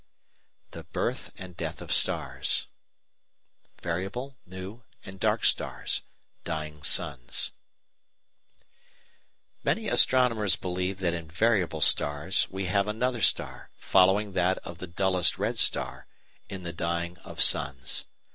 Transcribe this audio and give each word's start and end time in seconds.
]THE 0.71 0.85
BIRTH 0.85 1.31
AND 1.37 1.55
DEATH 1.55 1.79
OF 1.79 1.91
STARS§ 1.91 2.65
3 3.77 3.77
Variable, 3.91 4.35
New, 4.47 4.81
and 5.05 5.19
Dark 5.19 5.45
Stars: 5.45 6.01
Dying 6.43 6.81
Suns 6.81 7.51
Many 9.63 9.87
astronomers 9.89 10.55
believe 10.55 10.97
that 11.01 11.13
in 11.13 11.29
"variable 11.29 11.81
stars" 11.81 12.47
we 12.49 12.65
have 12.65 12.87
another 12.87 13.21
star, 13.21 13.69
following 13.77 14.33
that 14.33 14.57
of 14.63 14.79
the 14.79 14.87
dullest 14.87 15.37
red 15.37 15.59
star, 15.59 16.07
in 16.49 16.63
the 16.63 16.73
dying 16.73 17.17
of 17.19 17.39
suns. 17.39 18.05